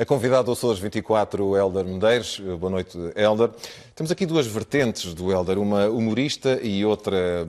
[0.00, 2.38] A convidada do Açores 24, o Helder Medeiros.
[2.38, 3.50] Boa noite, Helder.
[3.96, 7.48] Temos aqui duas vertentes do Helder, uma humorista e outra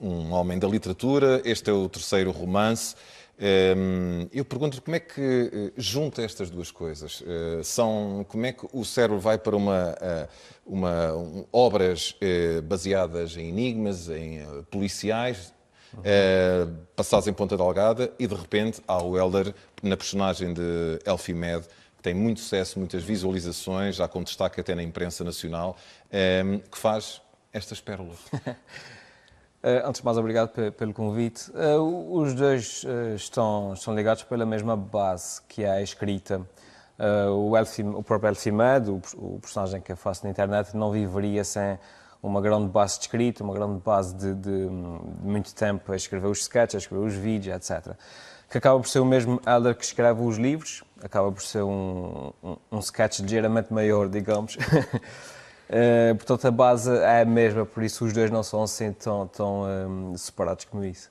[0.00, 1.40] um homem da literatura.
[1.44, 2.96] Este é o terceiro romance.
[3.38, 5.20] Ehm, eu pergunto como é que
[5.52, 7.22] eh, junta estas duas coisas?
[7.24, 10.28] Eh, são, como é que o cérebro vai para uma, eh,
[10.66, 12.16] uma um, obras
[12.64, 14.40] baseadas em enigmas, em
[14.72, 15.54] policiais,
[15.96, 16.76] uhum.
[16.94, 21.66] passados em Ponta Delgada, e de repente há o Helder na personagem de Elfie Med,
[21.96, 25.76] que tem muito sucesso, muitas visualizações, já com destaque até na imprensa nacional,
[26.12, 27.20] ehm, que faz
[27.52, 28.18] estas pérolas.
[29.62, 31.50] Uh, antes de mais, obrigado pelo convite.
[32.10, 36.46] Os dois estão, estão ligados pela mesma base, que é a escrita.
[37.34, 41.44] o, Elfie, o próprio Elfie Med, o, personagem que eu faço na internet, não viveria
[41.44, 41.78] sem
[42.28, 44.70] uma grande base de escrita, uma grande base de, de, de
[45.22, 47.94] muito tempo a escrever os sketches, a escrever os vídeos, etc.
[48.50, 52.32] Que acaba por ser o mesmo Elder que escreve os livros, acaba por ser um,
[52.42, 54.56] um, um sketch ligeiramente maior, digamos.
[54.56, 59.26] Uh, portanto, a base é a mesma, por isso os dois não são assim tão,
[59.26, 61.10] tão um, ehm, separados como isso.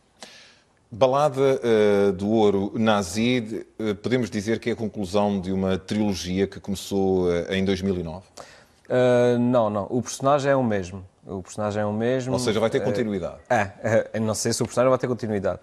[0.91, 6.47] Balada uh, do Ouro Nazi, uh, podemos dizer que é a conclusão de uma trilogia
[6.47, 8.23] que começou em 2009?
[9.39, 9.87] Não, não.
[9.89, 11.05] O personagem é o mesmo.
[11.25, 12.33] O personagem é o mesmo.
[12.33, 13.37] Ou seja, vai ter continuidade.
[13.49, 15.59] é, não sei se o personagem vai ter continuidade.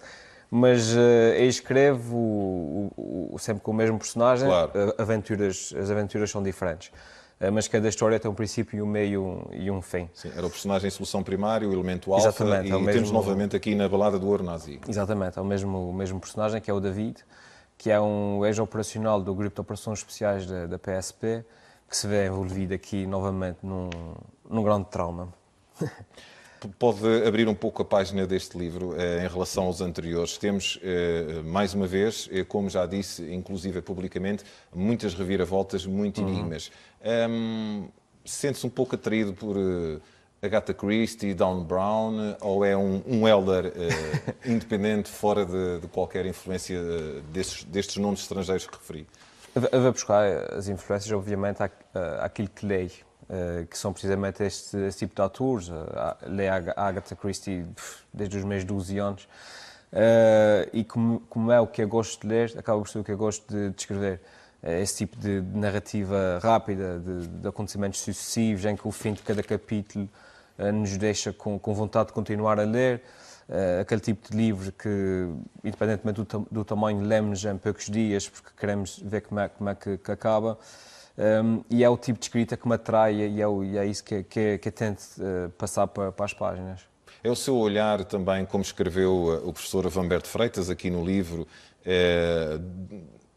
[0.51, 4.71] Mas eu escrevo o, o, sempre com o mesmo personagem, claro.
[4.99, 6.91] aventuras, as aventuras são diferentes.
[7.51, 10.09] Mas cada história tem um princípio, um meio e um fim.
[10.13, 12.91] Sim, era o personagem em solução primária, o elemento alfa, Exatamente, e é mesmo...
[12.91, 14.79] temos novamente aqui na Balada do Ouro Nazi.
[14.87, 17.25] Exatamente, é o mesmo, o mesmo personagem, que é o David,
[17.77, 21.43] que é um ex-operacional do Grupo de Operações Especiais da, da, PSP,
[21.93, 23.87] que se vê envolvido aqui novamente num,
[24.49, 25.31] num grande trauma.
[26.79, 30.35] Pode abrir um pouco a página deste livro eh, em relação aos anteriores.
[30.39, 36.29] Temos, eh, mais uma vez, eh, como já disse, inclusive publicamente, muitas reviravoltas, muito uhum.
[36.29, 36.71] enigmas.
[37.29, 37.87] Um,
[38.25, 39.55] Sente-se um pouco atraído por
[40.41, 43.71] Agatha Christie, Dan Brown, ou é um, um elder
[44.43, 46.81] independente, fora de, de qualquer influência
[47.33, 49.05] destes, destes nomes estrangeiros que referi?
[49.55, 51.59] Vou buscar as influências, obviamente,
[52.21, 52.91] àquilo que leio
[53.29, 55.71] eh, que são precisamente este, este tipo de autores.
[56.27, 57.65] Leio Agatha Christie
[58.13, 59.27] desde os meus 12 anos.
[59.93, 63.03] Uh, e como, como, é o que eu gosto de ler, acaba por ser o
[63.03, 64.19] que eu gosto de, de escrever.
[64.63, 69.43] esse tipo de narrativa rápida, de, de, acontecimentos sucessivos, em que o fim de cada
[69.43, 70.09] capítulo
[70.73, 73.03] nos deixa com, com, vontade de continuar a ler.
[73.81, 75.29] Aquele tipo de livro que,
[75.63, 79.75] independentemente do, do tamanho, lemos em poucos dias, porque queremos ver como é, como é
[79.75, 80.57] que, que acaba.
[81.15, 84.03] Um, e é o tipo de escrita que me atrai e é, e é isso
[84.03, 86.81] que, que, que eu tento uh, passar para, para, as páginas.
[87.23, 91.47] É o seu olhar também, como escreveu eh, o professor Vanberto Freitas aqui no livro,
[91.85, 92.59] é,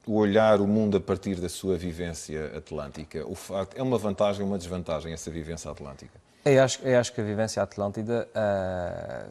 [0.04, 3.24] o olhar o mundo a partir da sua vivência atlântica.
[3.28, 6.18] O facto, é uma vantagem ou uma desvantagem essa vivência atlântica?
[6.44, 9.30] Eu acho, eu acho que a vivência atlântida uh,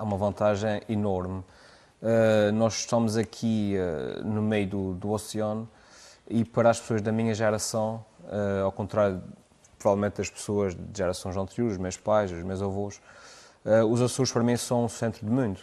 [0.00, 1.44] é uma vantagem enorme.
[2.00, 5.68] Uh, nós estamos aqui uh, no meio do, do oceano
[6.26, 9.22] e para as pessoas da minha geração, uh, ao contrário
[9.78, 13.00] provavelmente das pessoas de gerações anteriores, meus pais, os meus avós,
[13.88, 15.58] os Açores para mim são o centro do mundo.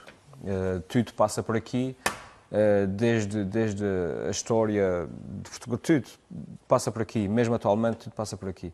[0.88, 1.96] Tudo passa por aqui,
[2.90, 3.84] desde, desde
[4.28, 5.08] a história
[5.42, 6.08] de Portugal, tudo
[6.68, 8.74] passa por aqui, mesmo atualmente tudo passa por aqui.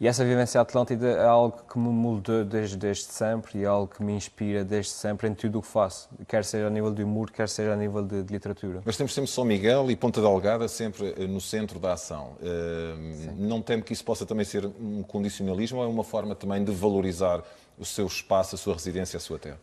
[0.00, 3.86] E essa vivência atlântida é algo que me moldou desde, desde sempre e é algo
[3.86, 7.04] que me inspira desde sempre em tudo o que faço, quer seja a nível de
[7.04, 8.80] humor, quer seja a nível de, de literatura.
[8.82, 12.32] Mas temos sempre São Miguel e Ponta Delgada sempre eh, no centro da ação.
[12.40, 16.64] Uh, não temo que isso possa também ser um condicionalismo ou é uma forma também
[16.64, 17.42] de valorizar
[17.78, 19.60] o seu espaço, a sua residência, a sua terra?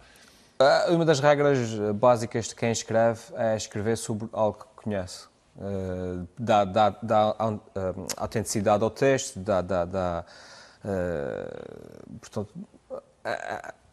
[0.59, 1.59] Uh, uma das regras
[1.95, 5.27] básicas de quem escreve é escrever sobre algo que conhece.
[5.59, 10.25] Eh, dá, dá, dá uh, autenticidade ao texto, dá, dá, dá
[10.85, 12.53] uh, portanto,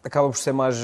[0.03, 0.76] acaba por ser mais,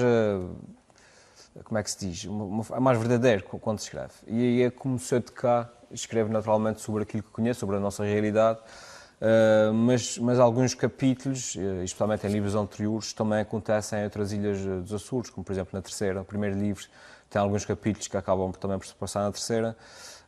[1.64, 4.14] como é que se diz, uma, uma, mais verdadeiro quando se escreve.
[4.26, 7.76] E aí é como se eu de cá escrevo naturalmente sobre aquilo que conheço, sobre
[7.76, 8.60] a nossa realidade,
[9.74, 15.30] mas, mas alguns capítulos, especialmente em livros anteriores, também acontecem em outras ilhas dos Açores,
[15.30, 16.84] como por exemplo na terceira, o primeiro livro
[17.28, 19.76] tem alguns capítulos que acabam também por se passar na terceira,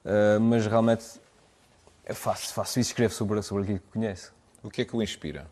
[0.05, 1.05] Uh, mas realmente
[2.05, 4.33] é faço, faço isso, escrevo sobre, sobre aquilo que conheço.
[4.62, 5.47] O que é que o inspira?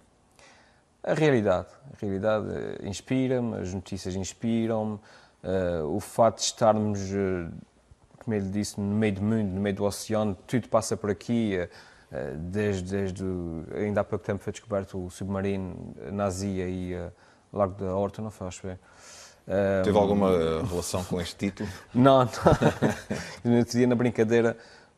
[1.02, 1.68] A realidade.
[1.92, 7.00] A realidade uh, inspira-me, as notícias inspiram-me, uh, o fato de estarmos,
[8.18, 11.56] como ele disse, no meio do mundo, no meio do oceano, tudo passa por aqui.
[12.36, 13.24] Desde, desde
[13.74, 16.94] ainda há pouco tempo foi descoberto o submarino Nazia e
[17.52, 18.78] o Lago da Horta, não faz ver.
[19.84, 20.30] Teve alguma
[20.68, 21.68] relação com este título?
[21.94, 22.30] não, não.
[23.44, 24.56] no outro dia, na brincadeira,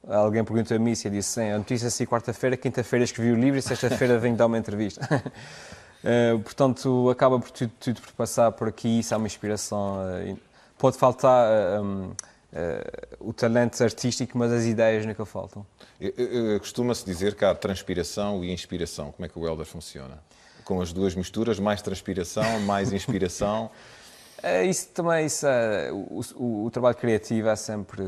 [0.08, 3.58] Alguém perguntou a mim se disse sim, a notícia assim quarta-feira, quinta-feira escrevi o livro
[3.58, 5.00] e sexta-feira venho dar uma entrevista.
[5.04, 9.98] uh, portanto, acaba por tudo, tudo, por passar por aqui, isso é uma inspiração.
[10.00, 10.36] Uh,
[10.76, 12.12] pode faltar uh, um,
[13.18, 15.64] o talento artístico, mas as ideias nunca faltam.
[16.58, 19.12] Costuma-se dizer que há transpiração e inspiração.
[19.12, 20.18] Como é que o Helder funciona?
[20.64, 23.70] Com as duas misturas, mais transpiração, mais inspiração.
[24.42, 28.02] É, isso também, isso é, o, o, trabalho criativo é sempre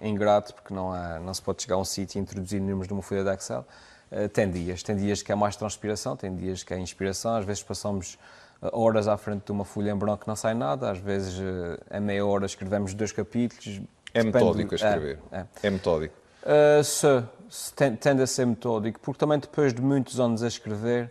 [0.00, 3.24] ingrato, porque não, não se pode chegar a um sítio e introduzir números numa folha
[3.24, 3.66] de Excel.
[4.12, 7.44] Uh, tem dias, tem dias que é mais transpiração, tem dias que é inspiração, às
[7.44, 10.90] vezes passamos eh, horas à frente de uma folha em branco que não sai nada,
[10.90, 13.80] às vezes uh, em meia hora escrevemos dois capítulos.
[14.14, 15.18] É metódico a escrever?
[15.32, 15.46] É, é.
[15.64, 16.14] é metódico?
[16.42, 21.10] Uh, se, se, tende a ser metódico, porque também depois de muitos anos a escrever,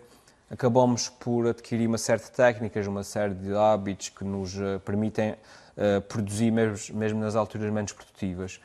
[0.50, 4.56] acabamos por adquirir uma série de técnicas, uma série de hábitos que nos
[4.86, 8.62] permitem uh, produzir mesmo, mesmo, nas alturas menos produtivas.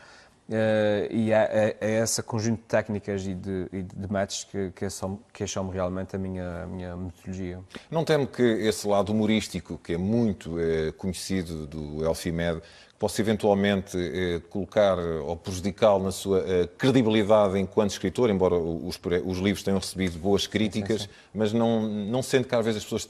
[0.49, 4.71] Uh, e é, é, é esse conjunto de técnicas e de, e de métodos que,
[4.71, 7.59] que, são, que são realmente a minha, a minha metodologia.
[7.91, 10.55] Não temo que esse lado humorístico, que é muito
[10.97, 12.63] conhecido do Elfimed,
[12.99, 19.39] possa eventualmente eh, colocar ou prejudicá-lo na sua eh, credibilidade enquanto escritor, embora os, os,
[19.39, 21.15] livros tenham recebido boas críticas, sim, sim.
[21.35, 23.09] mas não, não sente que às vezes as pessoas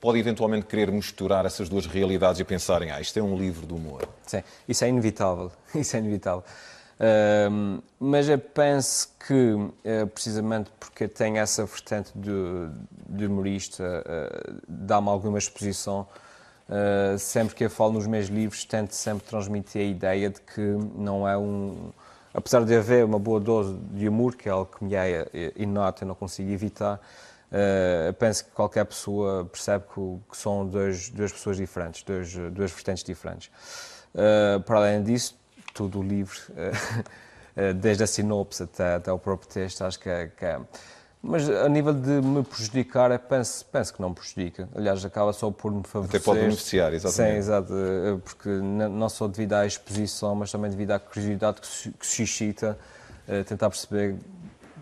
[0.00, 3.74] podem eventualmente querer misturar essas duas realidades e pensarem, ah, isto é um livro de
[3.74, 4.08] humor.
[4.26, 6.42] Sim, isso é inevitável, isso é inevitável.
[7.00, 12.30] Uh, mas eu penso que, uh, precisamente porque tem essa vertente de,
[13.08, 16.06] de humorista, uh, dá-me alguma exposição
[16.70, 20.60] Uh, sempre que eu falo nos meus livros, tento sempre transmitir a ideia de que
[20.94, 21.90] não é um.
[22.32, 25.26] Apesar de haver uma boa dose de humor, que é algo que me é
[25.56, 27.00] inato, eu não consigo evitar,
[27.52, 32.70] uh, penso que qualquer pessoa percebe que, que são dois, duas pessoas diferentes, dois, duas
[32.72, 33.50] vertentes diferentes.
[34.14, 35.38] Uh, para além disso,
[35.74, 36.38] todo o livro,
[37.80, 40.60] desde a sinopse até, até o próprio texto, acho que é, que é
[41.22, 44.66] mas a nível de me prejudicar, penso, penso que não prejudica.
[44.74, 46.18] Aliás, acaba só por me favorecer.
[46.18, 47.32] Até pode beneficiar, exatamente.
[47.32, 47.74] Sim, exato.
[48.24, 52.78] Porque não só devido à exposição, mas também devido à curiosidade que se suscita,
[53.46, 54.16] tentar perceber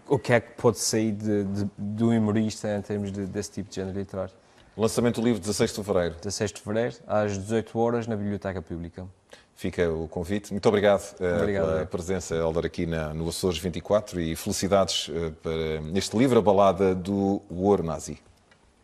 [0.09, 1.45] o que é que pode sair de,
[1.77, 4.33] de, um humorista em termos de, desse tipo de género literário.
[4.77, 6.15] Lançamento do livro 16 de fevereiro.
[6.17, 9.07] 16 de fevereiro, às 18 horas, na Biblioteca Pública.
[9.55, 10.53] Fica o convite.
[10.53, 11.85] Muito obrigado, uh, obrigado pela é.
[11.85, 16.95] presença, Helder, aqui na, no Açores 24 e felicidades uh, para este livro, A Balada
[16.95, 18.19] do War Nazi.